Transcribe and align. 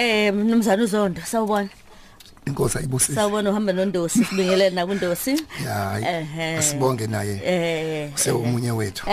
Eh 0.00 0.32
mnumzana 0.34 0.82
uzondo 0.82 1.20
sawubona. 1.22 1.68
inkosi 2.46 2.78
ayibusise 2.78 3.14
Sawubona 3.14 3.50
uhamba 3.50 3.72
nondosi 3.72 4.24
sibingelele 4.24 4.70
nakundosi. 4.70 5.36
ya 5.64 6.00
Ehhe. 6.00 6.56
asibonge 6.58 7.06
naye 7.06 7.40
Eh 7.44 8.10
sewumunye 8.14 8.70
wethu 8.72 9.04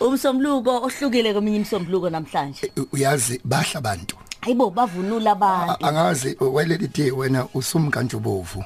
umsombuluko 0.00 0.70
ohlukile 0.86 1.32
kweminye 1.32 1.56
imsombuluko 1.56 2.10
namhlanje. 2.10 2.72
U- 2.76 2.88
uyazi 2.92 3.40
bahla 3.44 3.78
abantu 3.78 4.16
Hayibo 4.40 4.70
bavunula 4.70 5.30
abantu. 5.32 5.86
angazi 5.86 6.36
weleli 6.40 6.88
day 6.88 7.10
wena 7.10 7.46
usumkantshubovu 7.54 8.64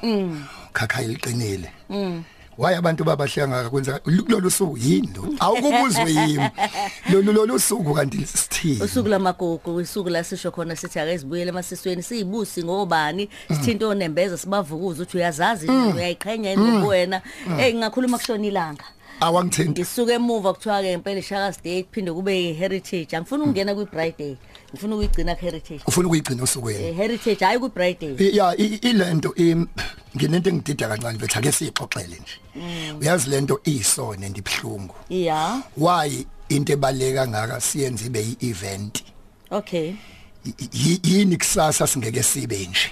khakha 0.73 1.01
iliqinile 1.03 1.71
waye 2.59 2.77
abantu 2.77 3.03
babahle 3.03 3.47
ngaka 3.47 3.69
kwenza 3.69 3.99
kulolu 3.99 4.51
suku? 4.51 4.77
Yini 4.77 5.09
lo 5.15 5.23
awukubuzwe 5.39 6.11
yimi 6.11 6.49
lolu 7.11 7.31
lolu 7.31 7.59
suku 7.59 7.93
kanti 7.93 8.25
sithini? 8.25 8.83
Usuku 8.83 9.09
lamagogo, 9.09 9.75
usuku 9.75 10.09
la 10.09 10.23
sisho 10.23 10.51
khona 10.51 10.75
sithi 10.75 10.99
ake 10.99 11.19
sibuyele 11.19 11.49
emasisweni 11.49 12.03
siyibusi 12.03 12.63
ngobani, 12.63 13.29
sithinto 13.47 13.89
onembeza 13.89 14.37
sibavukuza 14.37 15.03
uthi 15.03 15.17
uyazazi 15.17 15.67
uyayiqhenya 15.69 16.49
yini 16.49 16.87
wena. 16.87 17.21
Eh 17.59 17.75
ngakhuluma 17.75 18.17
kushona 18.17 18.47
ilanga. 18.47 18.83
awangithinta 19.21 19.71
ngisuka 19.71 20.13
emuva 20.13 20.53
kuthiwa 20.53 20.81
ke 20.81 20.93
impela 20.93 21.21
Shaka's 21.21 21.63
Day 21.63 21.83
kuphinde 21.83 22.11
kube 22.11 22.53
heritage 22.53 23.17
angifuni 23.17 23.43
ukungena 23.43 23.75
kwi 23.75 23.85
Bright 23.85 24.17
Day 24.17 24.37
ngifuna 24.73 24.95
ukuyigcina 24.95 25.33
heritage 25.35 25.81
ufuna 25.87 26.07
ukuyigcina 26.07 26.43
osukwini 26.43 26.83
eh, 26.83 26.95
heritage 26.95 27.45
hayi 27.45 27.59
kwi 27.59 27.69
Bright 27.69 27.99
Day 27.99 28.15
I- 28.29 28.37
ya 28.37 28.57
ilento 28.57 29.33
nginento 30.17 30.49
engidida 30.49 30.87
kancane 30.87 31.17
bethu 31.17 31.39
ake 31.39 31.51
siyixoxele 31.51 32.17
nje. 32.21 32.93
Uyazi 33.01 33.29
lento 33.29 33.61
isone 33.63 34.29
ndibhlungu 34.29 34.95
yeah 35.09 35.61
why 35.77 36.25
into 36.49 36.73
ebaleka 36.73 37.27
ngaka 37.27 37.61
siyenze 37.61 38.05
ibe 38.05 38.21
i-event? 38.21 39.03
Okay. 39.51 39.93
Yini 41.03 41.37
kusasa 41.37 41.87
singeke 41.87 42.23
sibe 42.23 42.57
nje? 42.67 42.91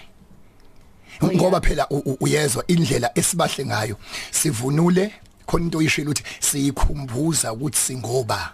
Oh, 1.21 1.27
ngoba 1.31 1.61
phela 1.61 1.87
uyezwa 2.19 2.63
indlela 2.67 3.11
esibahle 3.17 3.65
ngayo 3.65 3.95
sivunule 4.31 5.13
khona 5.47 5.63
into 5.63 5.77
oyishilo 5.77 6.11
ukuthi 6.11 6.23
siyikhumbuza 6.39 7.53
ukuthi 7.53 7.77
singoba 7.77 8.53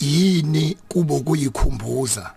yini 0.00 0.76
kubo 0.88 1.20
kuyikhumbuza 1.20 2.34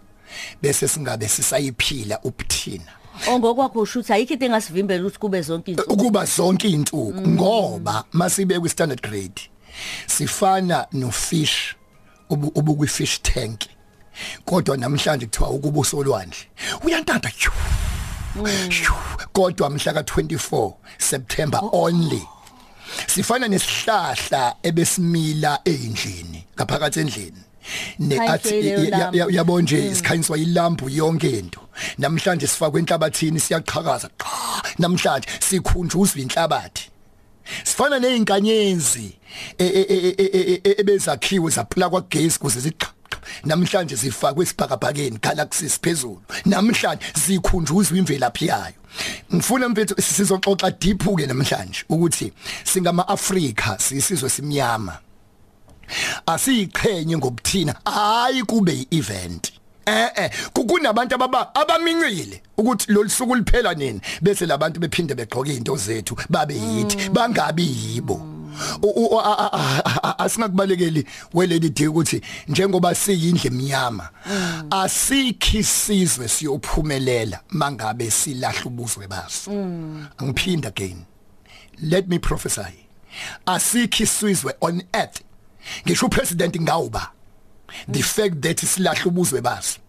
bese 0.62 0.88
singabe 0.88 1.28
sisayiphila 1.28 2.20
ubuthina 2.24 2.92
ongokwakho 3.28 3.80
usho 3.80 4.00
ukuthi 4.00 4.14
ayikho 4.14 4.34
into 4.34 4.46
engasivimbela 4.46 5.02
ukuthi 5.04 5.20
kube 5.20 5.42
zonke 5.42 5.72
izinto 5.72 5.94
ukuba 5.94 6.26
zonke 6.26 6.68
izinsuku 6.68 7.28
ngoba 7.28 8.04
masibe 8.12 8.60
ku 8.60 8.70
standard 8.70 9.02
grade 9.02 9.42
sifana 10.08 10.88
no 10.94 11.12
fish 11.12 11.76
ubu 12.30 12.48
ubukwi 12.48 12.88
fish 12.88 13.22
tank. 13.22 13.62
Kodwa 14.46 14.78
namhlanje 14.78 15.26
kuthiwa 15.26 15.50
ukubuso 15.50 15.98
olwandle 15.98 16.38
uyantanta 16.84 17.32
shoo, 17.38 17.52
shoo, 18.70 18.96
kodwa 19.34 19.70
mhla 19.70 19.92
ka24 19.94 20.74
September 20.98 21.62
only 21.72 22.28
sifana 23.16 23.48
nesihlahla 23.48 24.56
ebesimila 24.64 25.60
endlini 25.66 26.46
ngaphakathi 26.56 27.00
endlini 27.00 27.42
ne 28.00 28.16
Hayi, 28.18 28.30
athi 28.30 28.50
leyo 28.62 28.80
ya- 28.84 28.90
ya- 28.90 28.98
lambu. 28.98 29.18
ya- 29.18 29.28
yabo 29.32 29.62
nje 29.62 29.88
isikhanyiswa 29.92 30.38
ilambu 30.38 30.90
yonke 30.90 31.30
into 31.30 31.60
namhlanje 31.98 32.48
sifakwe 32.48 32.80
enhlabathini 32.82 33.40
siyaqhakaza 33.40 34.10
qha 34.18 34.64
namhlanje 34.80 35.28
sikhunjuzwa 35.48 36.22
inhlabathi 36.22 36.90
sifana 37.64 38.00
nezinkanyezi 38.00 39.08
e- 39.58 39.66
e- 39.66 39.86
e- 39.96 40.16
e- 40.18 40.30
e- 40.34 40.62
e- 40.64 40.76
ebezakhiwe 40.82 41.52
zaphila 41.52 41.90
kwagesi 41.90 42.40
kuze 42.40 42.60
ziqha 42.60 42.90
namhlanje 43.46 43.96
zifakwe 43.96 44.44
esibhakabhakeni 44.44 45.20
galaxies 45.22 45.80
phezulu. 45.80 46.22
Namhlanje 46.46 47.06
zikhunjuzwa 47.26 47.98
imvelaphi 47.98 48.48
yayo. 48.48 48.74
Ngifuna 49.34 49.70
mfethu 49.70 50.02
sizoxoxa 50.02 50.72
deep 50.72 51.04
ke 51.18 51.28
namhlanje 51.28 51.86
ukuthi 51.90 52.34
singama 52.64 53.08
Africa 53.08 53.78
sisizwe 53.78 54.30
simnyama. 54.30 54.98
Asiyiqhenye 56.26 57.18
ngobuthina 57.18 57.76
hayi 57.86 58.44
kube 58.44 58.74
i-event. 58.92 59.52
Eh 59.86 60.10
eh 60.16 60.32
kunabantu 60.54 61.16
ababa 61.16 61.56
abamincile 61.56 62.42
ukuthi 62.58 62.92
lolu 62.92 63.10
suku 63.10 63.36
liphela 63.36 63.74
nini 63.74 64.02
bese 64.22 64.46
labantu 64.46 64.80
bephinde 64.80 65.16
begqoke 65.16 65.52
izinto 65.52 65.78
zethu 65.78 66.16
babe 66.30 66.56
yithi 66.56 67.10
bangabi 67.10 67.64
yibo. 67.64 68.35
U- 68.82 68.88
u- 69.06 69.20
a- 69.20 69.24
a- 69.38 69.52
a- 69.54 70.04
a- 70.04 70.20
asingakubalekeli 70.20 71.06
weleli 71.34 71.70
day 71.70 71.88
ukuthi 71.88 72.22
njengoba 72.48 72.96
siyindle 72.96 73.48
emnyama 73.48 74.10
asikhi 74.72 75.64
sizwe 75.64 76.28
siyophumelela 76.28 77.40
mangabe 77.50 78.12
silahla 78.12 78.66
ubuzwe 78.66 79.08
baso 79.08 79.52
angiphinda 80.18 80.70
again. 80.70 81.06
Let 81.82 82.08
me 82.08 82.20
prophesy. 82.20 82.86
Asikhi 83.46 84.04
isizwe 84.04 84.54
on 84.62 84.84
earth. 84.94 85.22
Ngisho 85.86 86.06
upresident 86.06 86.62
ngawuba 86.62 87.12
the 87.92 88.02
fact 88.04 88.42
that 88.42 88.60
silahla 88.66 89.06
ubuzwe 89.06 89.42
baso 89.42 89.80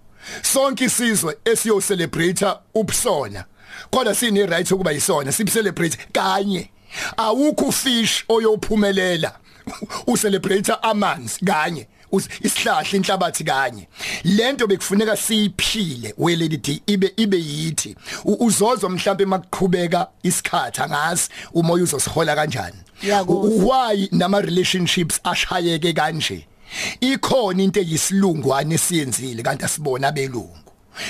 sonke 0.43 0.85
isizwe 0.85 1.37
esiyo 1.45 1.81
celebrate 1.81 2.47
ubusona. 2.75 3.45
Kodwa 3.91 4.15
sine 4.15 4.47
right 4.47 4.71
ukuba 4.71 4.93
yisona 4.93 5.33
sibe 5.33 5.51
celebrate 5.51 5.97
kanye. 6.13 6.71
Awukho 7.17 7.73
fish 7.73 8.25
oyophumelela. 8.29 9.33
Ucelebrate 10.07 10.73
amanzi 10.83 11.45
kanye 11.45 11.87
isihlahla 12.41 12.97
inhlabathi 12.97 13.45
kanye. 13.45 13.89
Lento 14.25 14.67
bekufuneka 14.67 15.17
siyiphile 15.17 16.15
weledi 16.19 16.57
day 16.57 16.81
ibe 16.87 17.13
ibe 17.17 17.37
yithi. 17.37 17.97
Uzozwa 18.25 18.91
mhlambe 18.91 19.25
makuqhubeka 19.27 20.09
isikhathi 20.23 20.83
angazi 20.83 21.29
umoya 21.55 21.85
uzosihola 21.85 22.35
kanjani. 22.35 22.77
Why 23.27 24.09
nama 24.13 24.41
relationships 24.41 25.21
ashayeke 25.25 25.93
kanje? 25.93 26.47
Ikhona 27.01 27.63
into 27.63 27.81
eyisilungwane 27.81 28.75
esiyenzile 28.75 29.43
kanti 29.43 29.65
asibona 29.65 30.13
belungu 30.13 30.67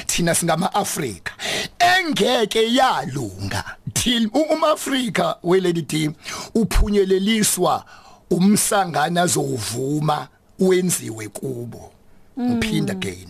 thina 0.07 0.35
singama 0.35 0.75
Africa 0.75 1.33
engeke 1.79 2.75
yalunga. 2.75 3.77
Till 4.07 4.31
uma 4.33 4.71
Africa 4.73 5.35
weledi 5.43 5.83
team 5.83 6.15
uphunyeleliswa 6.55 7.85
umsangana 8.31 9.23
azovuma 9.23 10.29
wenziwe 10.59 11.29
kubo. 11.29 11.91
Uphinda 12.37 12.93
again. 12.93 13.29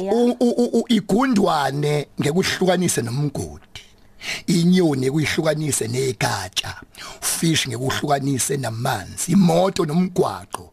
U- 0.00 0.36
u- 0.40 0.84
igundwane 0.88 2.06
ngekuhlukanise 2.20 3.02
nomgodi. 3.02 3.62
Inyoni 4.46 5.10
kuyihlukanise 5.10 5.88
negatsha. 5.88 6.74
Fish 7.20 7.68
ngekuhlukanise 7.68 8.56
namanzi 8.56 9.32
imoto 9.32 9.84
nomgwaqo. 9.84 10.70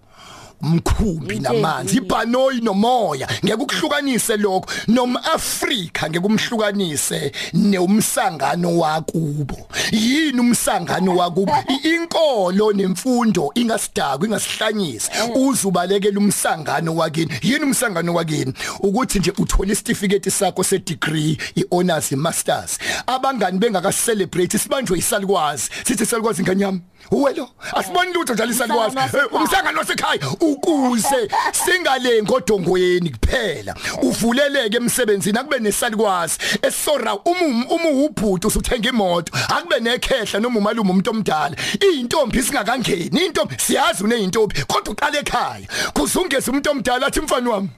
Umkhumbi 0.62 1.40
namanzi 1.40 1.98
ibhanoyi 1.98 2.62
nomoya. 2.62 3.28
Ngeke 3.46 3.64
ukuhlukanise 3.64 4.38
lokho 4.38 4.70
nomAfrika 4.88 6.10
ngeke 6.10 6.26
umhlukanise 6.26 7.32
neumsangano 7.54 8.78
wakubo. 8.78 9.68
Yini 9.92 10.40
umsangano 10.40 11.16
wakubo? 11.16 11.56
Inkolo 11.84 12.74
nemfundo 12.74 13.52
ingasidakwa 13.56 14.28
ingasihlanyisa. 14.28 15.12
Uzubalekela 15.36 16.20
umsangano 16.20 16.96
wakini. 16.96 17.32
Yini 17.42 17.64
umsangano 17.64 18.14
wakini? 18.14 18.54
Ukuthi 18.80 19.20
nje 19.20 19.34
uthola 19.38 19.72
isitifiketi 19.72 20.32
sakho 20.32 20.64
se 20.64 20.80
degree 20.80 21.38
iHonors 21.56 22.12
iMasters. 22.12 22.80
Abangani 23.08 23.60
bengaka 23.60 23.92
celebrate 23.92 24.58
sibanjwe 24.58 24.98
isalikwazi 24.98 25.70
sithi 25.84 26.06
salikwazi 26.06 26.44
nganyama 26.44 26.80
uwelo 27.12 27.50
asiboni 27.76 28.14
lutho 28.14 28.34
njalo 28.34 28.52
Umhlangano 28.52 28.80
wasekhaya. 28.80 29.28
umhlangano 29.28 29.80
wasekhaya 29.80 30.20
ukuze 30.40 31.30
singalengi 31.66 32.34
odongweni 32.34 33.10
kuphela. 33.10 33.76
Uvuleleke 34.02 34.78
emsebenzini 34.78 35.38
akube 35.40 35.60
nesalikwazi 35.60 36.38
esora 36.62 37.14
uma 37.26 37.66
uma 37.70 37.90
ubhuti 37.90 38.48
usuthenga 38.48 38.90
imoto. 38.90 39.34
Akube 39.50 39.80
nekhehla 39.80 40.40
noma 40.40 40.60
umalume 40.60 40.92
umuntu 40.92 41.10
omdala. 41.10 41.56
Intombi 41.94 42.44
singakangeni 42.44 43.26
intombi 43.26 43.56
siyazi 43.58 44.04
uneyintombi 44.04 44.64
kodwa 44.68 44.94
uqala 44.94 45.20
ekhaya. 45.20 45.68
Kuzungeza 45.94 46.52
umuntu 46.52 46.72
omdala 46.72 47.08
athi 47.08 47.22
mfana 47.22 47.50
wami 47.50 47.70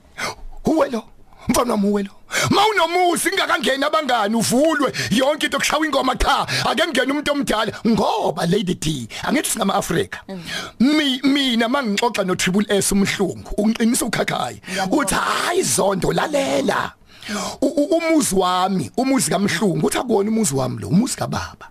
uwelo 0.66 1.04
mfana 1.48 1.72
wami 1.74 1.88
uwelo. 1.90 2.10
Mawunomusi 2.50 3.30
ingakangeni 3.30 3.84
abangani 3.84 4.36
uvulwe. 4.36 4.92
Yonke 5.12 5.46
into 5.46 5.58
kushawa 5.58 5.86
ingoma 5.86 6.16
cha. 6.16 6.48
Ake 6.70 6.84
ngene 6.88 7.12
umuntu 7.12 7.32
omdala. 7.32 7.72
Ngoba 7.88 8.46
lady 8.46 8.76
D 8.76 9.08
angithi 9.24 9.50
singama 9.50 9.76
Africa 9.76 10.18
Mi- 10.80 11.22
mina 11.24 11.68
mangixoxa 11.70 12.26
no 12.26 12.36
Triple 12.36 12.66
S 12.70 12.92
umhlungu 12.92 13.52
ungiqinisa 13.58 14.06
ukhakhaya 14.06 14.58
uthi 14.92 15.16
hayi 15.16 15.62
zondo 15.64 16.12
lalela. 16.14 16.92
U- 17.62 17.68
u- 17.68 17.98
umuzi 17.98 18.36
wami 18.36 18.92
umuzi 18.98 19.32
kamhlungu 19.32 19.88
uthi 19.88 19.98
akona 19.98 20.30
umuzi 20.30 20.56
wami 20.56 20.82
lo 20.82 20.88
umuzi 20.88 21.16
kababa. 21.18 21.70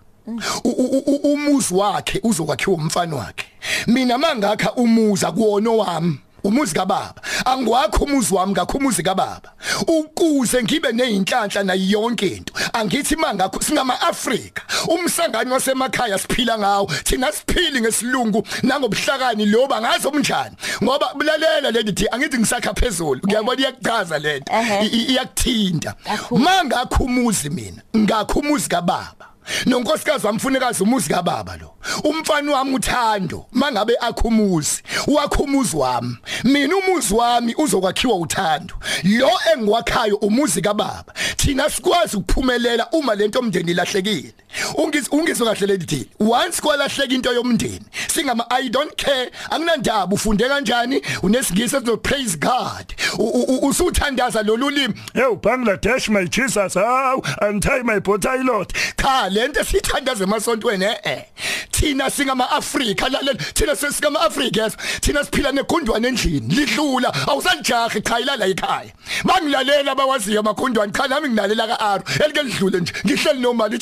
U- 0.65 0.71
u- 0.71 1.03
u- 1.07 1.33
umuzi 1.33 1.75
wakhe 1.75 2.21
uzokwakhiwa 2.23 2.77
umfana 2.77 3.17
wakhe. 3.17 3.47
Mina 3.87 4.19
mangakha 4.19 4.73
umuzi 4.73 5.27
akuwona 5.27 5.71
wami 5.71 6.19
umuzi 6.45 6.75
kababa. 6.75 7.15
Angwakho 7.45 8.05
umuzi 8.05 8.35
wami 8.35 8.53
ngakho 8.53 8.79
umuzi 8.79 9.03
kababa. 9.03 9.53
Ukuze 9.87 10.63
ngibe 10.63 10.93
nezinhlanhla 10.93 11.63
nayo 11.65 11.83
yonke 12.01 12.27
into. 12.27 12.53
Angithi 12.73 13.17
mangakho 13.17 13.61
singama 13.63 14.01
Africa 14.01 14.61
umsangano 14.89 15.55
wasemakhaya 15.55 16.19
siphila 16.19 16.59
ngawo. 16.59 16.87
Thina 17.05 17.33
siphili 17.33 17.81
ngesilungu 17.81 18.47
nangobuhlakani 18.63 19.47
lo 19.47 19.67
bangazo 19.67 20.09
umnjani 20.09 20.57
ngoba 20.83 21.15
bulalela 21.15 21.71
lelithi 21.71 22.07
angithi 22.11 22.39
ngisakha 22.39 22.75
phezulu. 22.75 23.21
Ngiyabona 23.27 23.61
iyakuchaza 23.61 24.19
lento. 24.19 24.53
Ehhe. 24.53 24.87
I- 24.87 25.07
iyakuthinta. 25.13 25.95
Kakhulu. 26.05 26.41
mangakho 26.45 27.05
umuzi 27.05 27.51
mina 27.51 27.83
ngakho 27.97 28.39
umuzi 28.39 28.69
kababa. 28.69 29.27
Nonkosikazi 29.67 30.27
wamfunekazi 30.27 30.83
umuzi 30.83 31.09
kababa 31.09 31.57
lo. 31.57 31.75
Umfana 32.05 32.53
wami 32.53 32.75
uthando 32.75 33.47
mangabe 33.53 33.95
akhumuzi 34.01 34.83
wakhumuzi 35.07 35.77
wami. 35.77 36.17
Mina 36.45 36.77
umuzi 36.77 37.15
wami 37.15 37.55
uzokwakhiwa 37.59 38.17
uthando. 38.17 38.75
Lo 39.05 39.31
engiwakhayo 39.55 40.17
umuzi 40.17 40.61
kababa. 40.63 41.05
Thina 41.37 41.71
sikwazi 41.71 42.17
ukuphumelela 42.17 42.89
uma 42.93 43.15
lento 43.15 43.39
omndeni 43.39 43.71
ilahlekile. 43.71 44.35
Ungizwe 44.75 45.19
ungizwe 45.19 45.47
kahle 45.47 45.67
lelithi 45.67 46.09
once 46.21 46.61
kwalahleka 46.63 47.15
into 47.15 47.33
yomndeni 47.33 47.81
singama 48.15 48.47
i 48.51 48.69
don't 48.69 48.95
care. 48.97 49.31
Akunandaba 49.51 50.15
ufunde 50.15 50.49
kanjani? 50.49 51.03
Unesingisi 51.23 51.77
ezo 51.77 51.97
praise 51.97 52.37
god. 52.39 52.95
U- 53.19 53.23
u- 53.23 53.43
u- 53.59 53.67
usuthandaza 53.69 54.43
lolulimi 54.43 54.95
Yo 55.15 55.37
Bangladesh 55.37 56.09
my 56.09 56.25
Jesus. 56.29 56.75
How 56.75 57.23
untie 57.49 57.83
my 57.83 58.01
bow 58.01 58.17
lot 58.45 58.73
cha 58.97 59.29
lento 59.35 59.61
esithandaza 59.61 60.25
emasontweni 60.25 60.85
eh 60.85 60.99
eh. 61.05 61.23
Thina 61.71 62.11
singama 62.11 62.51
Africa 62.51 63.05
lalela 63.11 63.39
thina 63.55 63.75
singama 63.77 64.21
Africa 64.21 64.57
yes. 64.57 64.77
Thina 65.01 65.25
siphila 65.25 65.53
negundwane 65.53 66.09
endlini 66.09 66.55
lidlula 66.55 67.09
awusanjahi 67.29 68.01
cha 68.03 68.21
ilala 68.21 68.47
ekhaya. 68.47 68.93
Bangilalela 69.25 69.93
abawaziyo 69.93 70.41
amagundwane 70.41 70.93
cha 70.93 71.09
nami 71.09 71.29
nginalela 71.29 71.67
ka 71.67 71.81
Aro 71.81 72.05
elike 72.25 72.43
lidlule 72.43 72.81
nje 72.81 72.93
ngihleli 73.07 73.41
nomali 73.41 73.79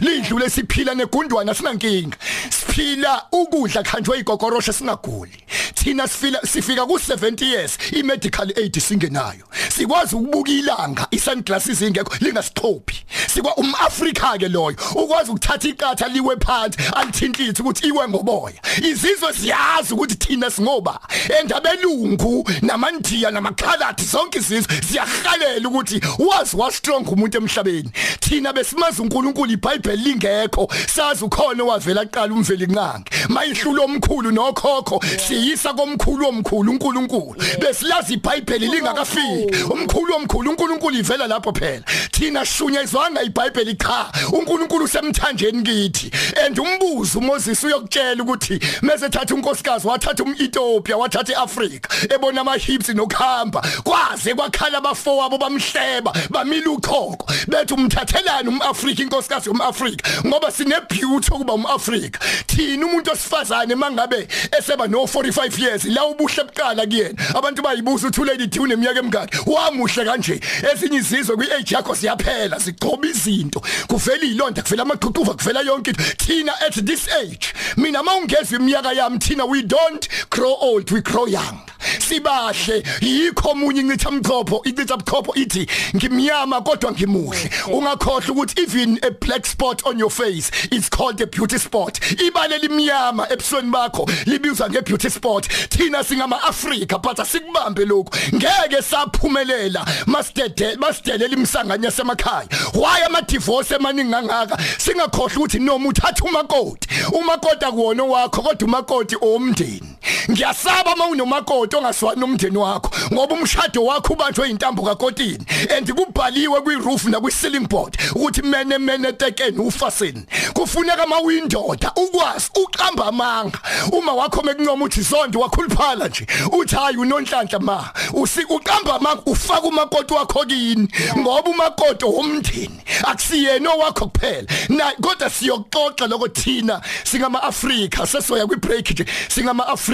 lidlule 0.00 0.50
siphila 0.50 0.94
negundwana 0.94 1.54
sinankinga 1.54 2.16
siphila 2.50 3.22
ukudla 3.32 3.82
khanjwe 3.82 4.18
igogorosha 4.18 4.72
singaguli. 4.72 5.44
Thina 5.86 6.08
sifika 6.08 6.40
sifika 6.46 6.86
ku 6.86 6.98
70 6.98 7.44
years 7.44 7.78
i 7.92 8.02
medical 8.02 8.52
aid 8.56 8.80
singenayo. 8.80 9.46
Sikwazi 9.68 10.16
ukubuka 10.16 10.50
ilanga 10.50 11.06
i 11.10 11.18
sunglasses 11.18 11.82
ingekho 11.82 12.14
lingasixhophi 12.20 13.04
sikwa 13.26 13.56
umAfrika 13.56 14.38
ke 14.38 14.48
loyo 14.48 14.76
ukwazi 14.94 15.30
ukuthatha 15.30 15.68
ikatha 15.68 16.08
liwe 16.08 16.36
phansi 16.36 16.78
alithintithi 16.96 17.62
ukuthi 17.62 17.88
iwe 17.88 18.08
ngoboya. 18.08 18.54
Izizwe 18.78 19.32
siyazi 19.32 19.94
ukuthi 19.94 20.14
thina 20.14 20.50
singoba. 20.50 21.00
Endabelungu 21.40 22.50
namandiya 22.62 23.30
namakhaladi 23.30 24.04
zonke 24.04 24.38
izizwe 24.38 24.82
siyahalela 24.90 25.68
ukuthi 25.68 26.00
wazi 26.18 26.56
wa 26.56 26.72
strong 26.72 27.08
umuntu 27.08 27.38
emhlabeni. 27.38 27.90
Thina 28.20 28.52
besimazi 28.52 29.02
uNkulunkulu 29.02 29.52
iBhayibheli 29.52 30.02
lingekho. 30.02 30.68
Sazi 30.94 31.24
ukhona 31.24 31.62
owavela 31.62 32.00
aqala 32.00 32.34
umveli 32.34 32.66
nqangi 32.66 33.10
mayihlulo 33.28 33.84
omkhulu 33.84 34.30
nokhokho 34.30 35.00
siyisa 35.28 35.75
komkhulu 35.76 36.28
omkhulu 36.28 36.72
uNkulunkulu. 36.72 37.40
Besilazi 37.60 38.14
iBhayibheli 38.14 38.66
lingakafiki. 38.66 39.64
Umkhulu 39.70 40.14
omkhulu 40.14 40.50
uNkulunkulu 40.50 40.96
ivela 40.96 41.26
lapho 41.26 41.52
phela. 41.52 41.84
Thina 42.12 42.44
shunyezwanga 42.44 43.22
iBhayibheli 43.22 43.74
cha. 43.74 44.12
uNkulunkulu 44.32 44.84
usemthanjeni 44.84 45.62
kithi. 45.62 46.10
And 46.46 46.58
umbuzo 46.58 47.18
uMoses 47.18 47.64
uyokutshela 47.64 48.22
ukuthi 48.22 48.60
mase 48.82 49.08
thatha 49.08 49.34
unkosikazi 49.34 49.86
wathatha 49.86 50.22
umEthiopia 50.24 50.96
wathatha 50.96 51.32
eAfrica 51.32 51.88
ebona 52.14 52.40
ama 52.40 52.54
hips 52.56 52.88
nokuhamba 52.88 53.62
kwaze 53.84 54.34
kwakhala 54.34 54.78
abafowabo 54.78 55.38
bamhleba 55.38 56.12
bamila 56.30 56.70
ukhoko 56.70 57.26
bethi 57.48 57.74
umthathelani 57.74 58.48
umAfrika 58.48 59.02
inkosikazi 59.02 59.48
yomAfrika 59.48 60.10
ngoba 60.26 60.50
sine 60.50 60.76
beauty 60.90 61.30
ukuba 61.32 61.54
umAfrika 61.54 62.20
thina 62.46 62.86
umuntu 62.86 63.10
osifazane 63.12 63.74
mangabe 63.74 64.28
eseba 64.58 64.86
no 64.86 64.98
45 64.98 65.65
years 65.66 65.84
la 65.84 66.04
ubuhle 66.06 66.44
buqala 66.44 66.86
kuyena. 66.86 67.34
Abantu 67.34 67.62
bayibuza 67.62 68.08
uthi 68.08 68.24
lady 68.24 68.46
D 68.46 68.60
uneminyaka 68.60 68.98
emingaki. 68.98 69.38
Wamuhle 69.46 70.04
kanje. 70.04 70.40
Ezinye 70.72 70.98
izizwe 70.98 71.36
kwi 71.36 71.52
age 71.52 71.74
yakho 71.74 71.94
siyaphela 71.94 72.60
sigcoba 72.60 73.08
izinto. 73.08 73.60
Kuvela 73.88 74.24
ilonda 74.24 74.62
kuvela 74.62 74.82
amaqhuquva 74.82 75.34
kuvela 75.34 75.62
yonke 75.62 75.90
into. 75.90 76.02
Thina 76.24 76.52
at 76.66 76.74
this 76.86 77.08
age 77.08 77.54
mina 77.76 78.02
mawungezwe 78.02 78.58
iminyaka 78.58 78.92
yami 78.92 79.18
thina 79.18 79.46
we 79.46 79.62
don't 79.62 80.08
grow 80.30 80.56
old 80.60 80.90
we 80.90 81.00
grow 81.00 81.26
young. 81.26 81.60
Sibahle. 81.98 82.82
Yikho 83.00 83.50
omunye 83.50 83.80
incitha 83.80 84.10
mchopho 84.10 84.62
incitha 84.64 84.96
mchopho 84.96 85.34
ithi 85.34 85.66
ngimnyama 85.96 86.60
kodwa 86.60 86.92
ngimuhle. 86.92 87.50
Ungakhohle 87.66 88.30
ukuthi 88.30 88.62
even 88.62 88.98
a 89.02 89.10
black 89.10 89.46
spot 89.46 89.86
on 89.86 89.98
your 89.98 90.10
face 90.10 90.50
it's 90.70 90.88
called 90.88 91.20
a 91.20 91.26
beauty 91.26 91.58
spot. 91.58 92.00
Ibale 92.26 92.58
limnyama 92.58 93.28
ebusweni 93.32 93.70
bakho 93.70 94.08
libizwa 94.26 94.70
nge 94.70 94.82
beauty 94.82 95.10
spot. 95.10 95.48
Thina 95.70 96.04
singama 96.04 96.42
Africa 96.42 96.98
but 96.98 97.18
asikubambe 97.18 97.84
lokho 97.84 98.10
ngeke 98.34 98.82
saphumelela 98.82 99.86
masidede 100.06 100.76
masidelela 100.76 101.36
imsanganya 101.36 101.90
semakhaya. 101.90 102.48
Why 102.74 103.04
ama 103.06 103.22
divorce 103.22 103.74
emaningi 103.74 104.08
ngangaka 104.08 104.58
singakhohle 104.78 105.36
ukuthi 105.36 105.58
noma 105.58 105.88
uthatha 105.88 106.24
umakoti 106.24 106.88
umakoti 107.12 107.64
akuwona 107.64 108.04
wakho 108.04 108.42
kodwa 108.42 108.68
umakoti 108.68 109.16
omndeni 109.20 109.95
ngiyasaba 110.30 110.94
uma 110.94 111.06
unomakoti 111.06 111.76
ongaswani 111.76 112.20
nomndeni 112.20 112.56
wakho 112.58 112.90
ngoba 113.12 113.34
umshado 113.34 113.84
wakho 113.84 114.12
ubanjwe 114.12 114.50
intambo 114.50 114.82
kakotini 114.82 115.44
and 115.76 115.92
kubhaliwe 115.92 116.60
kwi 116.60 116.74
roof 116.74 117.04
na 117.04 117.20
kwi 117.20 117.32
ceiling 117.32 117.66
board 117.68 117.96
ukuthi 118.14 118.42
mene 118.42 118.78
mene 118.78 119.12
tekeni 119.12 119.58
ufasini. 119.58 120.22
Kufuneka 120.52 121.02
ama 121.02 121.18
windoda 121.18 121.92
ukwazi 121.96 122.50
uqamba 122.62 123.06
amanga. 123.06 123.58
Uma 123.92 124.12
wakho 124.12 124.42
mekuncoma 124.42 124.84
uthi 124.84 125.00
zonke 125.00 125.38
wakhuluphala 125.38 126.08
nje 126.08 126.26
uthi 126.52 126.76
hayi 126.76 126.96
unonhlanhla 126.96 127.58
ma. 127.58 127.90
Usi 128.12 128.44
uqamba 128.44 128.94
amanga 128.94 129.22
ufaka 129.26 129.62
umakoti 129.62 130.14
wakho 130.14 130.44
kini 130.44 130.88
ngoba 131.18 131.50
umakoti 131.50 132.04
womndeni 132.04 132.80
akusiyena 133.04 133.70
owakho 133.70 134.06
kuphela. 134.06 134.46
Na 134.68 134.92
kodwa 134.92 135.30
siyoxoxa 135.30 136.06
lokho 136.06 136.28
thina 136.28 136.80
singama 137.04 137.42
Africa 137.42 138.06
sesoya 138.06 138.46
kwi 138.46 138.56
break 138.56 138.90
nje 138.90 139.06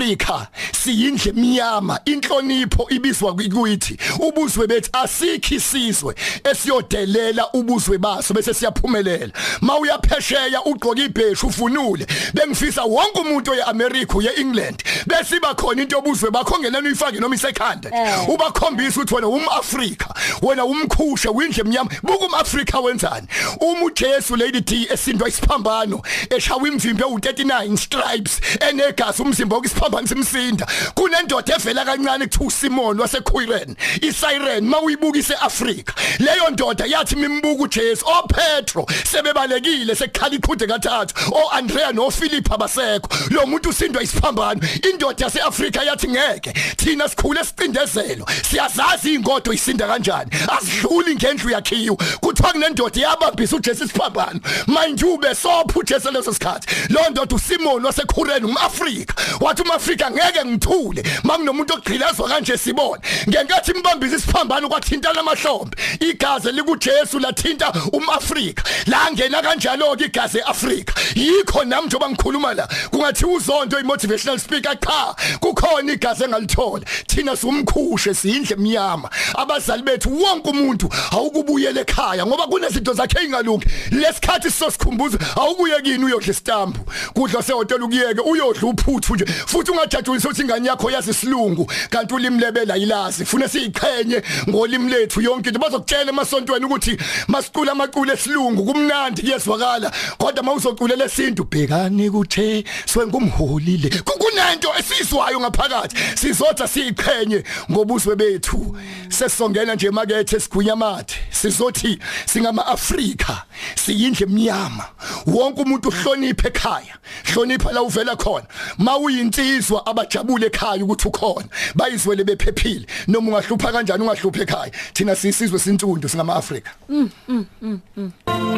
singama 0.02 0.14
Africa 0.18 0.48
siyindle 0.84 1.30
emnyama 1.30 2.00
inhlonipho 2.04 2.86
ibizwa 2.90 3.34
kuyithi 3.34 3.96
ubuzwe 4.18 4.66
bethu 4.66 4.90
asikhi 4.92 5.54
isizwe 5.54 6.14
esiyodelela 6.50 7.52
ubuzwe 7.52 7.98
baso 7.98 8.34
bese 8.34 8.54
siyaphumelela. 8.54 9.32
Mawuyaphesheya 9.60 10.64
ugqoka 10.64 11.02
ibheshu 11.02 11.46
ufunule 11.46 12.06
bengifisa 12.34 12.84
wonke 12.84 13.20
umuntu 13.20 13.50
oyeAmerica 13.50 14.14
uyeEngland 14.14 14.82
bese 15.06 15.36
iba 15.36 15.54
khona 15.54 15.82
into 15.82 15.98
obuzwe 15.98 16.30
bakho 16.30 16.58
ngenani 16.58 16.86
uyifake 16.86 17.20
noma 17.20 17.34
isekhanda. 17.34 17.90
Eh. 17.92 18.28
ubakhombisa 18.28 19.00
ukuthi 19.00 19.14
wena 19.14 19.28
umAfrika 19.28 20.14
wena 20.42 20.64
umkhushe 20.64 21.28
windle 21.28 21.60
emnyama 21.60 21.90
buka 22.02 22.26
umAfrika 22.26 22.80
wenzani? 22.80 23.26
Uma 23.60 23.82
uJesu 23.84 24.36
lady 24.36 24.60
D 24.60 24.88
esindwa 24.90 25.28
isiphambano 25.28 26.02
eshawa 26.30 26.68
imvimbe 26.68 27.04
u39 27.04 27.76
stripes 27.76 28.40
enegazi 28.70 29.22
umzimba 29.22 29.56
wokisiphambano 29.56 30.06
simsinda. 30.06 30.66
Kunendoda 30.94 31.54
evela 31.54 31.84
kancane 31.84 32.26
kuthiwa 32.26 32.46
uSimon 32.48 33.00
waseQuiren 33.00 33.76
isiren 34.00 34.64
mawuyibuka 34.64 35.18
iseAfrika 35.18 35.94
leyo 36.18 36.50
ndoda 36.50 36.84
yathi 36.86 37.16
mimbuka 37.16 37.62
uJesu 37.62 38.04
oPetro 38.18 38.86
sebebalekile 39.10 39.94
sekhala 39.94 40.34
iqhude 40.34 40.66
kathathu. 40.66 41.14
oAndrea 41.34 41.92
noPhilip 41.92 42.52
abasekho 42.52 43.08
lo 43.30 43.46
muntu 43.46 43.68
usindwa 43.68 44.02
isiphambano 44.02 44.60
indoda 44.92 45.24
yaseAfrika 45.24 45.82
yathi 45.84 46.08
ngeke 46.08 46.52
thina 46.76 47.08
sikhule 47.08 47.44
sicindezelo 47.44 48.26
siyazazi 48.50 49.14
ingodo 49.14 49.52
isinda 49.52 49.86
kanjani. 49.86 50.30
Asidluli 50.58 51.14
ngendlu 51.14 51.50
yakhiwa 51.50 51.96
kuthiwa 52.20 52.52
kunendoda 52.52 53.00
yabambisa 53.00 53.56
uJesu 53.56 53.84
isiphambano. 53.84 54.40
Mind 54.66 55.00
you 55.00 55.18
besopha 55.18 55.80
uJesu 55.80 56.10
leso 56.10 56.32
sikhathi. 56.34 56.92
Lo 56.92 57.00
ndoda 57.10 57.36
uSimon 57.36 57.84
waseQuiren 57.84 58.44
umAfrika 58.44 59.14
wathi 59.40 59.62
umAfrika 59.62 60.10
ngeke 60.10 60.44
ngithule. 60.62 61.02
Makunomuntu 61.24 61.74
ogqilazwa 61.74 62.28
kanje 62.28 62.56
sibona 62.56 63.02
ngenkathi 63.28 63.72
imbambisa 63.72 64.16
isiphambano 64.16 64.68
kwathintana 64.68 65.20
amahlombe. 65.20 65.76
Igazi 66.00 66.52
likuJesu 66.52 67.18
lathinta 67.18 67.72
umAfrika. 67.92 68.62
La 68.86 69.10
ngena 69.12 69.42
kanjalo 69.42 69.96
ke 69.96 70.04
igazi 70.04 70.38
eAfrika. 70.38 70.94
Yikho 71.14 71.64
nami 71.64 71.86
njoba 71.86 72.10
ngikhuluma 72.10 72.54
la 72.54 72.68
kungathi 72.90 73.24
uzondo 73.24 73.80
imotivational 73.80 74.38
speaker 74.38 74.78
cha 74.80 75.14
kukhona 75.40 75.92
igazi 75.92 76.24
engalithola. 76.24 76.84
Thina 77.06 77.36
sumkhushe 77.36 78.14
sindle 78.14 78.56
emnyama 78.56 79.10
abazali 79.34 79.82
bethu 79.82 80.22
wonke 80.22 80.50
umuntu 80.50 80.88
awukubuyela 81.10 81.80
ekhaya 81.80 82.26
ngoba 82.26 82.46
kunezinto 82.46 82.92
zakhe 82.92 83.24
engalungi 83.24 83.66
lesikhathi 83.90 84.50
sosikhumbuza 84.50 85.18
awubuye 85.36 85.82
kini 85.82 86.04
uyodla 86.04 86.32
istambu 86.32 86.78
kudla 87.14 87.42
sehotela 87.42 87.84
ukuyeke 87.84 88.20
uyodla 88.20 88.68
uphuthu 88.68 89.14
nje 89.14 89.24
futhi 89.26 89.70
ungajajulisa 89.70 90.28
ukuthi 90.28 90.42
ingane 90.52 90.68
yakho 90.68 90.90
yazi 90.90 91.10
isilungu 91.10 91.70
kanti 91.90 92.14
ulimi 92.14 92.40
lebe 92.40 92.62
kuphela 92.62 92.76
ilazi 92.76 93.24
funa 93.24 93.48
siyiqhenye 93.48 94.22
ngolimi 94.48 94.90
lethu 94.90 95.20
yonke 95.20 95.48
into. 95.48 95.58
Bazokutshela 95.58 96.10
emasontweni 96.10 96.64
ukuthi 96.64 96.96
masicula 97.28 97.72
amacule 97.72 98.12
esilungu 98.12 98.64
kumnandi 98.64 99.22
kuyezwakala. 99.22 99.92
Kodwa 100.18 100.42
mawuzocula 100.42 100.96
lesintu 100.96 101.44
bhekani 101.44 102.10
kuthe 102.10 102.64
swengumholile 102.86 103.90
kunento 104.04 104.68
esizwayo 104.78 105.40
ngaphakathi. 105.40 105.96
Sizotha 106.16 106.68
siyiqhenye 106.68 107.44
ngobuzwe 107.70 108.16
bethu. 108.16 108.76
Sesongena 109.08 109.74
nje 109.74 109.86
emakethe 109.86 110.40
sigunyamathe 110.40 111.16
sizothi 111.30 111.98
singama 112.26 112.66
Afrika 112.66 113.44
siyindle 113.74 114.26
emnyama. 114.26 114.84
Wonke 115.26 115.62
umuntu 115.62 115.88
uhloniphe 115.88 116.48
ekhaya 116.48 116.96
hlonipha 117.24 117.72
la 117.72 117.82
uvela 117.82 118.16
khona. 118.16 118.46
Mawuyinsizwa 118.78 119.86
abajabule 119.86 120.41
ekhaya 120.46 120.84
ukuthi 120.84 121.08
ukhona. 121.08 121.48
Bayizwele 121.74 122.24
bephephile. 122.24 122.86
Noma 123.08 123.28
ungahlupha 123.28 123.72
kanjani 123.72 124.02
ungahluphe 124.02 124.42
ekhaya. 124.42 124.72
Thina 124.94 125.16
sisizwe 125.16 125.58
sintundu 125.58 126.08
singama 126.08 126.34
Afrika 126.36 126.70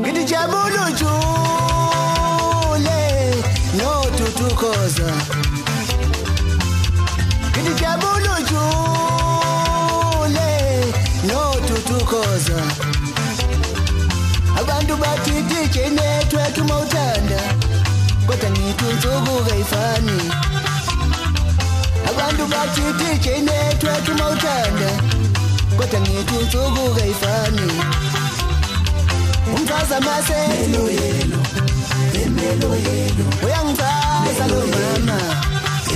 ngithi 0.01 0.25
jabulu 0.25 0.85
jule 0.99 1.15
no 3.79 3.91
tutukoza 4.17 5.11
ngithi 7.51 7.75
jabulu 7.81 8.35
jule 8.49 9.31
no 11.29 11.41
tutukoza 11.67 12.61
abantu 14.61 14.97
bathi 14.97 15.35
DJ 15.43 15.77
network 15.77 16.57
mawuthanda 16.69 17.41
kodwa 18.27 18.51
ngithi 18.51 18.85
unsuku 18.85 19.35
kayifani 19.45 20.19
abantu 22.15 22.45
bathi 22.47 22.81
DJ 22.99 23.27
network 23.49 24.07
mawuthanda 24.19 24.91
kodwa 25.77 26.01
ngithi 26.01 26.35
unsuku 26.39 26.95
kayifani 26.95 27.73
umfaza 29.57 30.01
mase 30.01 30.33
yelo 30.33 30.91
yelo 30.91 31.39
emelo 32.25 32.71
yelo. 32.87 33.25
Uyangichaza 33.45 34.45
lo 34.51 34.61
mama 34.73 35.19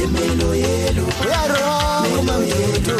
emelo 0.03 0.51
yelo 0.55 1.05
uyaroka 1.25 2.23
mamfethu 2.27 2.99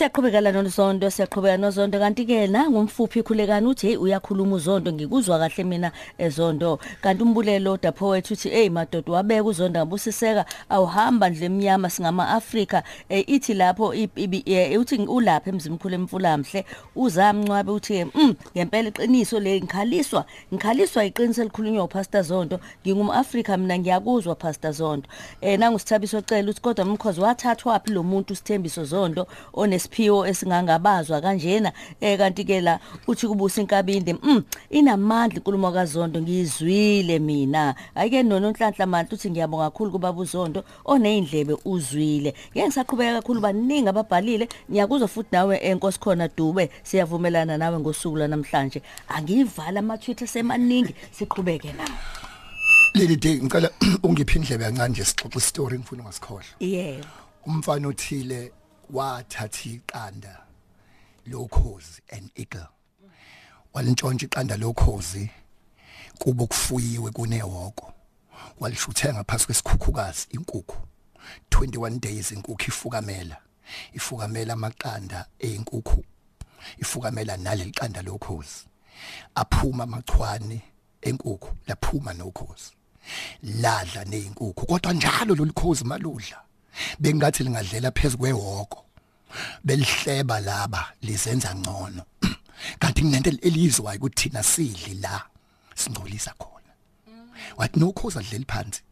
Siyaqhubekela 0.00 0.50
nozondo 0.52 1.10
siyaqhubeka 1.10 1.58
nozondo. 1.60 1.98
Kanti 1.98 2.24
ke 2.24 2.46
nangumfuphi 2.48 3.18
ikhulekani 3.20 3.66
uthi 3.66 3.86
hey 3.86 3.96
uyakhuluma 3.96 4.56
uzondo 4.56 4.92
ngikuzwa 4.92 5.38
kahle 5.38 5.64
mina 5.64 5.92
ezondo. 6.18 6.78
Kanti 7.02 7.22
umbulelo 7.22 7.76
dapho 7.76 8.08
wethu 8.08 8.32
uthi 8.34 8.48
hey 8.48 8.70
madoda 8.70 9.12
wabeka 9.12 9.44
uzondo 9.44 9.80
ngabusiseka 9.80 10.44
awuhamba 10.70 11.28
ndle 11.30 11.46
emnyama 11.46 11.90
singama 11.90 12.28
Africa 12.28 12.82
eh, 13.08 13.24
ithi 13.28 13.54
lapho 13.54 13.94
i- 13.94 14.08
ibi- 14.16 14.42
eh, 14.46 14.80
uthi 14.80 14.96
ulapha 14.96 15.50
emzimkhulu 15.50 15.94
emfulamhle 15.94 16.64
uzamncwabe 16.96 17.70
uthi 17.72 17.92
ke, 17.92 18.04
mm 18.14 18.34
ngempela 18.56 18.88
iqiniso 18.88 19.40
le 19.40 19.60
ngikhaliswa 19.60 20.24
ngikhaliswa 20.54 21.04
iqiniso 21.04 21.42
elikhulunywa 21.42 21.84
uPastor 21.84 22.22
Zondo. 22.22 22.60
Ngingum 22.86 23.10
Africa 23.10 23.48
mina 23.58 23.78
ngiyakuzwa 23.78 24.34
Pastor 24.34 24.72
Zondo. 24.72 25.08
Eh 25.42 25.58
nangusithabiso 25.58 26.20
cela 26.22 26.50
uthi 26.50 26.60
kodwa 26.60 26.84
umkhozi 26.84 27.20
wathathwa 27.20 27.78
phi 27.80 27.92
lo 27.92 28.02
muntu 28.02 28.34
sithembiso 28.36 28.84
Zondo 28.84 29.26
onesiphiwo 29.90 30.26
esingangabazwa 30.26 31.20
kanjena. 31.20 31.72
Eh 32.00 32.18
kanti 32.18 32.44
ke 32.44 32.60
la 32.60 32.78
uthi 33.06 33.26
kubusa 33.26 33.60
inkabinde 33.60 34.14
mm 34.14 34.42
inamandla 34.70 35.38
inkulumo 35.38 35.72
kaZondo 35.72 36.20
ngiyizwile 36.20 37.18
mina. 37.18 37.74
Ayike 37.94 38.22
nononhlanhla 38.22 38.86
manje 38.86 39.14
uthi 39.14 39.30
ngiyabonga 39.30 39.70
kakhulu 39.70 39.90
kubaba 39.92 40.20
uZondo 40.20 40.64
onezindlebe 40.84 41.56
uzwile. 41.64 42.34
Ngeke 42.52 42.66
ngisaqhubeka 42.66 43.20
kakhulu 43.22 43.40
baningi 43.40 43.88
ababhalile. 43.88 44.48
Ngiyakuzwa 44.70 45.08
futhi 45.08 45.28
nawe 45.32 45.56
enkosi 45.58 45.98
khona 46.00 46.28
Dube 46.28 46.70
siyavumelana 46.82 47.58
nawe 47.58 47.78
ngosuku 47.78 48.16
lanamhlanje 48.16 48.82
angiyivala 49.08 49.80
ama 49.80 49.98
Twitter 49.98 50.28
semaningi 50.28 50.94
siqhubeke 51.12 51.72
nawe. 51.72 51.98
Leli 52.94 53.16
day 53.16 53.40
ngicela 53.40 53.70
ungiphe 54.02 54.38
indlebe 54.38 54.64
kancane 54.64 54.88
nje 54.88 55.04
sixoxe 55.04 55.38
istory 55.38 55.78
ngifuna 55.78 56.02
ungasikhohlwa. 56.02 56.44
Yebo. 56.60 57.06
Umfana 57.46 57.88
othile 57.88 58.52
wathatha 58.92 59.70
iqanda 59.70 60.42
lokhozi 61.26 62.02
an 62.12 62.30
eagle. 62.34 62.68
Walintshontsha 63.74 64.26
iqanda 64.26 64.56
lokhozi 64.56 65.30
kubo 66.18 66.46
kufuyiwe 66.46 67.10
kunehoko 67.10 67.92
walishuthenga 68.60 69.14
ngaphansi 69.14 69.46
kwesikhukhukazi 69.46 70.26
inkukhu. 70.30 70.78
21 71.50 72.00
days 72.00 72.32
inkukhu 72.32 72.64
ifukamela. 72.68 73.36
Ifukamela 73.92 74.52
amaqanda 74.52 75.26
einkukhu. 75.38 76.04
Ifukamela 76.78 77.36
naleli 77.36 77.72
qanda 77.72 78.02
lokhozi. 78.02 78.66
Aphuma 79.34 79.84
amachwane 79.84 80.62
enkukhu 81.02 81.56
laphuma 81.66 82.12
nokhozi. 82.12 82.72
Ladla 83.42 84.04
nezinkukhu 84.04 84.66
kodwa 84.66 84.92
njalo 84.92 85.34
lolikhozi 85.34 85.84
maludla. 85.84 86.42
Bengathi 86.98 87.44
lingadlela 87.44 87.90
phezulu 87.90 88.18
kwehoko 88.18 88.79
belihleba 89.64 90.40
laba 90.40 90.92
lizenza 91.02 91.54
ngcono. 91.54 92.02
Kanti 92.80 93.02
kunento 93.02 93.30
elizwa 93.30 93.94
ukuthi 93.94 94.28
thina 94.28 94.42
sidli 94.42 94.94
la 95.00 95.22
singcolisa 95.74 96.34
khona. 96.38 96.72
Wathi 97.56 97.80
nokhozi 97.80 98.18
adleli 98.18 98.44
phansi. 98.44 98.82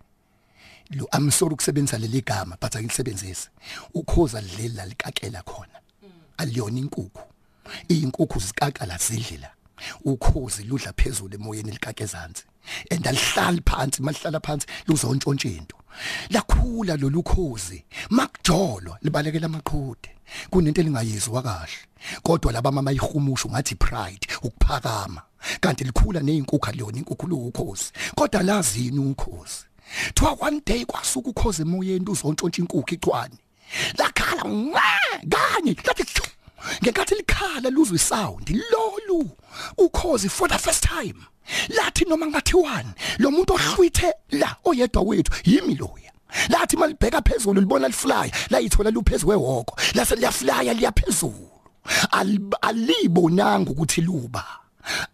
Lo 0.91 1.07
I'm 1.13 1.31
sorry 1.31 1.55
ukusebenzisa 1.55 1.99
leli 1.99 2.23
gama 2.23 2.57
but 2.61 2.77
akilisebenzise 2.77 3.51
ukhoza 3.95 4.41
lidleli 4.41 4.75
la 4.75 4.87
likakela 4.87 5.43
khona. 5.43 5.81
Aliyona 6.39 6.79
inkukhu. 6.79 7.23
Izinkukhu 7.89 8.41
zikakala 8.41 8.97
zidlela 8.99 9.58
ukhozi 10.05 10.65
ludla 10.65 10.93
phezulu 10.93 11.35
emoyeni 11.35 11.71
likake 11.71 12.05
ezantsi 12.05 12.45
and 12.91 13.07
alihlali 13.07 13.63
phansi 13.65 14.03
malihlala 14.03 14.41
phansi 14.41 14.67
luzontshontsha 14.87 15.49
into. 15.49 15.77
Lakhula 16.31 16.97
lolu 16.97 17.23
khozi 17.23 17.85
makujolwa 18.11 18.99
libalekela 19.03 19.47
amaqhude 19.47 20.11
kunento 20.51 20.81
elingayizwa 20.81 21.43
kahle. 21.43 21.79
Kodwa 22.23 22.53
laba 22.53 22.73
mama 22.73 22.93
ihumusho 22.93 23.49
ngathi 23.49 23.75
pride 23.75 24.27
ukuphakama 24.43 25.23
kanti 25.61 25.85
likhula 25.85 26.21
nezinkukhu 26.21 26.69
aliyona 26.69 26.99
inkukhu 26.99 27.27
lokhozi 27.27 27.93
kodwa 28.15 28.43
lazini 28.43 28.99
ukhozi? 28.99 29.65
Twa 30.15 30.37
one 30.41 30.61
day 30.67 30.85
kwasuka 30.85 31.31
ukhoze 31.31 31.63
emoyeni 31.63 32.11
uzontshontsha 32.11 32.63
inkukhu 32.63 32.95
icwane. 32.95 33.39
Lakhala 33.99 34.45
ngwa 34.45 34.83
kanye 35.29 35.77
lathi 35.87 36.05
tshu. 36.05 36.23
Ngenkathi 36.83 37.15
likhala 37.15 37.71
luzwe 37.71 37.97
isound 37.97 38.51
lolu 38.73 39.31
ukhozi 39.79 40.29
for 40.29 40.49
the 40.49 40.59
first 40.59 40.83
time 40.83 41.15
lathi 41.69 42.05
noma 42.05 42.27
ngathiwani 42.27 42.93
lo 43.19 43.31
muntu 43.31 43.53
ohlwithe 43.55 44.13
la 44.31 44.57
oyedwa 44.65 45.03
wethu 45.03 45.33
yimi 45.45 45.75
loya. 45.75 46.13
Lathi 46.49 46.77
malibheka 46.77 47.23
phezulu 47.23 47.61
libona 47.61 47.89
lifly 47.89 48.33
la 48.51 48.59
yithola 48.59 48.91
luphezulu 48.91 49.27
kwehoko 49.27 49.77
lase 49.95 50.17
liyaflya 50.17 50.75
liyaphezulu. 50.75 51.49
Al- 52.11 52.59
alibonanga 52.61 53.71
ukuthi 53.71 54.01
luba. 54.01 54.45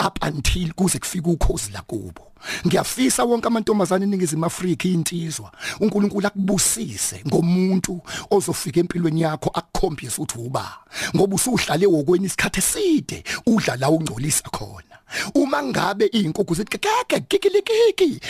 Up 0.06 0.18
until 0.24 0.72
kuze 0.72 0.98
kufike 0.98 1.30
ukhozi 1.30 1.72
lakubo 1.72 2.32
ngiyafisa 2.66 3.24
wonke 3.24 3.46
amantombazane 3.46 4.04
eningizimu 4.04 4.44
Afrika 4.44 4.88
insizwa 4.88 5.52
uNkulunkulu 5.80 6.26
akubusise 6.26 7.22
ngomuntu 7.26 8.00
ozofika 8.30 8.80
empilweni 8.80 9.20
yakho 9.20 9.50
akukhombise 9.54 10.22
ukuthi 10.22 10.38
uba 10.38 10.78
ngoba 11.16 11.34
usuhlale 11.34 11.86
wokweni 11.86 12.26
isikhathe 12.26 12.60
eside 12.60 13.24
udla 13.46 13.76
la 13.76 13.90
ungcolisa 13.90 14.48
khona. 14.50 14.93
Uma 15.34 15.62
ngabe 15.62 16.08
izinkukhu 16.12 16.54
zithi 16.54 16.78
keke 16.78 17.20
kikilikiki. 17.28 18.20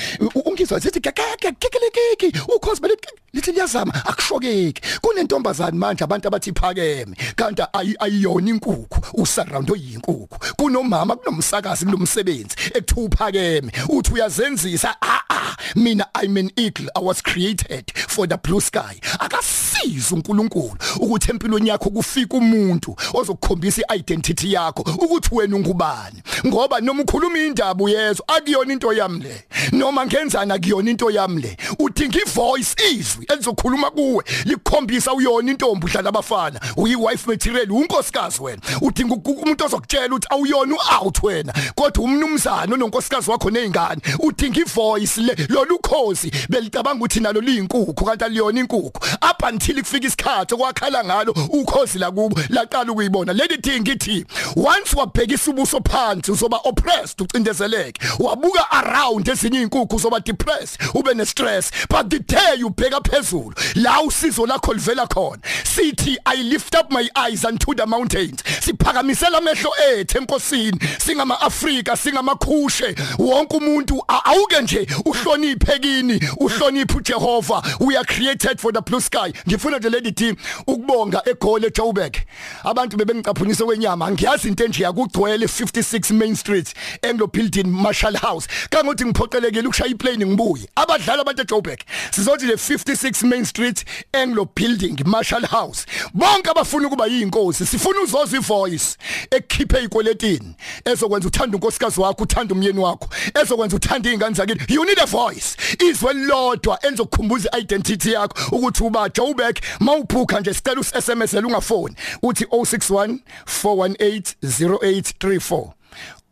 Ungizwa 0.45 0.79
zithi 0.79 1.01
keke 1.01 1.53
kikilikiki. 1.59 2.41
Ukhozi 2.57 2.81
belithi 2.81 3.09
lithi 3.33 3.53
liyazama 3.53 3.95
akushokeki. 3.95 4.83
Kunentombazane 5.01 5.79
manje 5.79 6.05
abantu 6.05 6.29
abathi 6.29 6.53
phakeme 6.53 7.17
kanti 7.37 7.63
ayi- 7.73 7.97
ayiyona 7.99 8.51
inkukhu 8.51 9.01
usurround 9.23 9.71
oyinkukhu 9.71 10.39
kunomama 10.57 11.17
kunomsakazi 11.17 11.85
kulomsebenzi 11.85 12.57
ekuthiwa 12.75 13.07
uphakeme. 13.07 13.73
Uthi 13.89 14.13
uyazenzisa 14.13 14.97
a 15.01 15.21
a 15.45 15.55
cha 15.55 15.57
mina 15.75 16.07
i'm 16.23 16.37
an 16.37 16.51
eagle 16.57 16.89
i 16.97 17.01
was 17.01 17.23
created 17.23 17.93
for 17.95 18.27
the 18.27 18.37
blue 18.37 18.61
sky. 18.61 19.01
Akasiza 19.19 20.15
uNkulunkulu 20.15 20.77
ukuthi 21.01 21.31
empilweni 21.31 21.69
yakho 21.69 21.91
kufika 21.91 22.37
umuntu 22.37 22.97
ozokukhombisa 23.15 23.83
iidentity 23.95 24.53
yakho 24.53 24.83
ukuthi 24.83 25.29
wena 25.33 25.57
ungubani. 25.57 26.23
Ngoba 26.47 26.81
noma 26.81 27.03
ukhuluma 27.03 27.39
indaba 27.39 27.85
uyezwa 27.85 28.29
akuyona 28.29 28.73
into 28.73 28.93
yami 28.93 29.21
le. 29.21 29.45
Noma 29.73 30.07
ngenzana 30.07 30.59
kuyona 30.59 30.91
into 30.91 31.11
yami 31.11 31.43
le. 31.43 31.57
Udinga 31.79 32.19
ivoice 32.27 32.75
izwi 32.91 33.27
elizokhuluma 33.33 33.91
kuwe 33.91 34.25
likukhombisa 34.45 35.13
uyona 35.13 35.51
intombi 35.51 35.87
udlala 35.87 36.09
abafana. 36.09 36.61
Uyiwife 36.77 37.31
material 37.31 37.73
unkosikazi 37.73 38.43
wena. 38.43 38.63
Udinga 38.81 39.15
umuntu 39.15 39.65
ozokutshela 39.65 40.07
ukuthi 40.07 40.29
awuyona 40.31 40.75
uout 40.75 41.23
wena. 41.23 41.53
Kodwa 41.75 42.05
umnumzana 42.05 42.75
ononkosikazi 42.75 43.31
wakho 43.31 43.51
nezingane 43.51 44.01
udinga 44.19 44.61
ivoice 44.61 45.21
le 45.21 45.34
lolu 45.49 45.79
khosi 45.79 46.31
belicabanga 46.49 47.05
ukuthi 47.05 47.21
nalo 47.21 47.41
liyinkukhu 47.41 48.05
kanti 48.05 48.25
aliyona 48.25 48.61
inkukhu. 48.61 49.01
Up 49.31 49.43
until 49.43 49.83
kufika 49.83 50.07
isikhathi 50.07 50.55
okwakhala 50.55 51.05
ngalo 51.05 51.33
ukhosi 51.33 51.99
la 51.99 52.11
kubo 52.11 52.41
laqala 52.49 52.93
ukuyibona. 52.93 53.33
Leli 53.33 53.59
thing 53.59 53.89
ithi 53.91 54.25
once 54.57 54.97
wabhekisa 54.97 55.51
ubuso 55.51 55.81
phansi 55.81 56.33
uzoba 56.33 56.61
oppressed 56.65 57.21
ucindezeleke. 57.21 58.01
Wabuka 58.19 58.71
around 58.71 59.29
ezinye 59.29 59.63
inkukhu 59.63 59.97
uzoba 59.97 60.21
depressed 60.21 60.81
ube 60.95 61.15
ne 61.15 61.25
stress 61.25 61.71
but 61.89 62.11
the 62.11 62.19
day 62.19 62.63
ubheka 62.63 63.01
phezulu 63.01 63.55
la 63.75 64.03
usizo 64.03 64.47
lakho 64.47 64.73
livela 64.73 65.07
khona. 65.07 65.43
Sithi 65.65 66.17
i 66.27 66.37
lift 66.43 66.75
up 66.75 66.91
my 66.91 67.09
eyes 67.17 67.45
unto 67.45 67.75
the 67.75 67.87
mountains. 67.87 68.43
Siphakamisela 68.61 69.39
amehlo 69.39 69.71
ethu 69.91 70.19
enkosini 70.19 70.79
singama 70.99 71.41
Afrika 71.41 71.97
singamakhushe. 71.97 72.95
Wonke 73.19 73.57
umuntu 73.57 74.03
awuke 74.09 74.63
nje 74.63 74.87
uhloniphe 75.25 75.79
kini 75.79 76.21
uhloniphe 76.37 76.99
uJehova. 76.99 77.63
We 77.81 77.97
are 77.97 78.05
created 78.05 78.61
for 78.61 78.73
the 78.73 78.83
blue 78.83 79.01
sky. 79.01 79.33
Ngifuna 79.49 79.79
nje 79.79 79.91
lady 79.91 80.13
team 80.13 80.37
ukubonga 80.67 81.23
egoli 81.29 81.67
eJoburg. 81.67 82.17
Abantu 82.65 82.97
bebengicaphunisa 82.97 83.65
kwenyama 83.65 84.11
ngiyazi 84.11 84.49
into 84.49 84.65
enje 84.65 84.83
yakugcwele 84.83 85.47
56 85.47 86.15
Main 86.15 86.37
Street 86.37 86.75
Anglo 87.03 87.27
Building 87.27 87.65
Marshall 87.67 88.17
House. 88.17 88.49
Kangothi 88.71 89.05
ngiphoqelekile 89.05 89.69
ukushaya 89.69 89.91
iplane 89.91 90.27
ngibuye. 90.27 90.69
Abadlali 90.77 91.21
abantu 91.21 91.43
eJoburg 91.43 91.79
sizothi 92.11 92.47
le 92.47 92.55
56 92.55 93.27
Main 93.27 93.45
Street 93.45 93.85
Anglo 94.13 94.49
Building 94.57 94.97
Marshall 95.07 95.47
House. 95.47 95.87
Bonke 96.15 96.51
abafuna 96.51 96.87
ukuba 96.87 97.07
yinkosi 97.07 97.67
sifuna 97.67 98.01
uzozwa 98.01 98.39
ivoice 98.39 98.97
ekhiphe 99.31 99.85
ikweletini 99.85 100.55
ezokwenza 100.85 101.29
uthanda 101.29 101.57
unkosikazi 101.57 102.01
wakho 102.01 102.23
uthanda 102.23 102.55
umyeni 102.55 102.79
wakho 102.79 103.09
ezokwenza 103.43 103.77
uthanda 103.77 104.09
izingane 104.09 104.35
zakini. 104.35 104.61
You 104.69 104.85
need 104.85 104.99
a 105.05 105.07
voice 105.07 105.57
izwe 105.89 106.13
lodwa 106.13 106.87
enzokukhumbuza 106.87 107.59
identity 107.59 108.13
yakho 108.13 108.57
ukuthi 108.57 108.85
uba 108.85 109.09
Joburg 109.09 109.59
mawubhuka 109.81 110.41
nje 110.41 110.55
sicela 110.55 110.81
uSMS 110.81 111.35
ungafoni. 111.35 111.97
Uthi 112.23 112.45
061 112.45 113.19
418 113.47 114.35
0834 114.43 115.69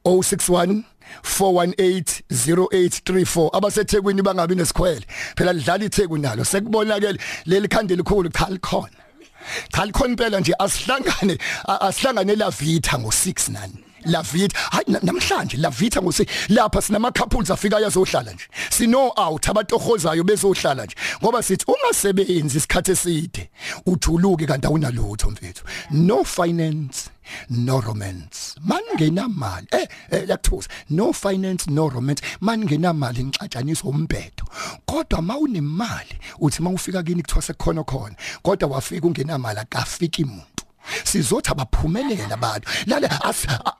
061 0.04 0.82
4180834 1.22 3.56
abasethekwini 3.56 4.22
bangabi 4.22 4.54
nesikhwele. 4.54 5.06
Phela 5.36 5.52
lidlala 5.52 5.84
ithekwini 5.84 6.22
nalo. 6.22 6.44
Sekubonakele 6.44 7.18
leli 7.46 7.68
khande 7.68 7.96
likhulu 7.96 8.28
cha 8.28 8.46
likhona 8.50 8.88
cha 9.72 9.84
likhona 9.84 10.10
impela 10.10 10.40
nje 10.40 10.54
asihlangane 10.58 11.38
asihlangane 11.66 12.36
la 12.36 12.50
Vita 12.50 12.96
ngo6 12.96 13.52
nani 13.52 13.84
La 14.04 14.22
Vita 14.22 14.58
hayi 14.70 14.98
namhlanje 15.02 15.56
La 15.56 15.70
Vita 15.70 16.02
ngosi 16.02 16.26
lapha 16.48 16.82
sinama 16.82 17.12
couples 17.12 17.50
afika 17.50 17.80
yazohlala 17.80 18.32
nje. 18.32 18.44
Sino 18.70 19.12
out 19.16 19.48
abatohozayo 19.48 20.24
bezohlala 20.24 20.84
nje 20.84 20.96
ngoba 21.22 21.42
sithi 21.42 21.64
ungasebenzi 21.68 22.58
isikhathi 22.58 22.90
eside 22.90 23.50
ujuluke 23.86 24.46
kanti 24.46 24.66
awunalutho 24.66 25.30
mfethu. 25.30 25.64
No 25.90 26.24
finance 26.24 27.10
no 27.50 27.80
romance. 27.80 28.60
Mangenamali 28.60 29.66
eh, 29.72 29.88
eh 30.10 30.28
yakuthusa 30.28 30.68
no 30.90 31.12
finance 31.12 31.70
no 31.70 31.88
romance. 31.88 32.22
Mangenamali 32.40 33.24
ngixatshaniswa 33.24 33.90
umbhedo 33.90 34.44
kodwa 34.86 35.22
mawunemali 35.22 36.18
uthi 36.40 36.62
mawufika 36.62 37.02
kini 37.02 37.22
kuthiwa 37.22 37.42
sekukhona 37.42 37.84
khona 37.84 38.14
kodwa 38.42 38.68
wafika 38.68 39.06
ungenamali 39.06 39.58
akafiki 39.58 40.24
umuntu 40.24 40.64
sizothi 41.04 41.50
abaphumelela 41.50 42.34
abantu 42.34 42.68
lale 42.86 43.08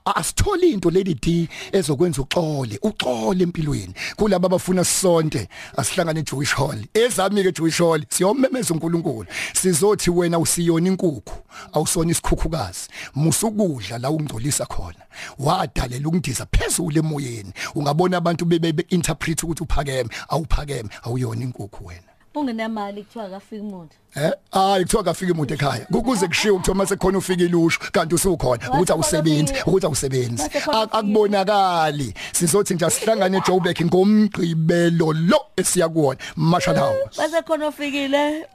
asitholi 0.05 0.71
into 0.71 0.89
lady 0.89 1.13
D 1.13 1.49
ezokwenza 1.71 2.21
uxole 2.21 2.79
uxole 2.81 3.43
empilweni 3.43 3.93
kulabo 4.15 4.45
abafuna 4.47 4.83
sonke 4.83 5.47
asihlangane 5.77 6.19
eJewish 6.19 6.53
Hall. 6.55 6.85
Ezami 6.93 7.43
ke 7.43 7.51
Jewish 7.51 7.79
Hall 7.79 8.05
siyomemeza 8.09 8.73
uNkulunkulu. 8.73 9.27
Sizothi 9.53 10.09
wena 10.09 10.39
usiyona 10.39 10.87
inkukhu 10.87 11.35
awusona 11.73 12.11
isikhukhukazi. 12.11 12.87
Musukudla 13.15 13.97
la 13.97 14.11
ungcolisa 14.11 14.65
khona. 14.65 15.05
Wadalela 15.39 16.07
ukundiza 16.07 16.45
phezulu 16.45 16.99
emoyeni. 16.99 17.53
Ungabona 17.75 18.17
abantu 18.17 18.45
bebe 18.45 18.85
interpret 18.89 19.43
ukuthi 19.43 19.63
uphakeme 19.63 20.09
awuphakeme 20.29 20.89
awuyona 21.03 21.43
inkukhu 21.43 21.85
wena. 21.85 22.12
Ungenamali 22.35 23.03
kuthiwa 23.03 23.25
akafiki 23.25 23.61
umuntu 23.61 23.95
Eh 24.15 24.31
hayi 24.51 24.83
kuthiwa 24.83 25.03
kafika 25.03 25.31
umuntu 25.33 25.53
ekhaya. 25.53 25.85
Kukuze 25.85 26.27
kushiwo 26.27 26.57
kuthiwa 26.57 26.75
mase 26.75 26.95
khona 26.95 27.17
ufika 27.17 27.43
ilusho 27.43 27.79
kanti 27.91 28.15
usukhona 28.15 28.69
ukuthi 28.69 28.91
awusebenzi 28.91 29.53
ukuthi 29.65 29.85
awusebenzi. 29.85 30.43
akubonakali. 30.71 32.13
Sizothi 32.31 32.73
nje 32.73 32.89
sihlangane 32.89 33.37
eJoburg 33.37 33.81
ngomgqibelo 33.81 35.13
lo 35.13 35.39
esiya 35.57 35.89
kuwona 35.89 36.19
Marshall 36.35 36.77
House. 36.77 37.17
base 37.17 37.41
khona 37.41 37.67
ufikile 37.67 38.45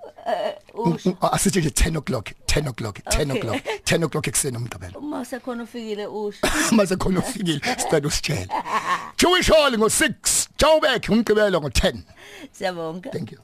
asithi 1.33 1.59
nje 1.59 1.69
10 1.69 1.97
o'clock 1.99 2.31
10 2.47 2.69
o'clock 2.69 2.99
10 2.99 3.37
o'clock 3.37 3.57
10 3.85 4.05
o'clock 4.05 4.27
ekseni 4.27 4.57
umgqibelo. 4.57 4.99
Uma 4.99 5.25
sekhona 5.25 5.62
ufikile 5.62 6.07
usho 6.07 6.47
mase 6.77 6.97
khona 6.97 7.19
ufikile 7.19 7.61
sicela 7.79 8.07
usitshela 8.07 8.64
Jewish 9.19 9.51
Hall 9.51 9.75
ngo6 9.75 10.12
Joburg 10.59 11.03
umgqibelo 11.11 11.59
ngo10 11.59 11.97
siyabonga. 12.53 13.11
Thank 13.11 13.33
you. 13.33 13.38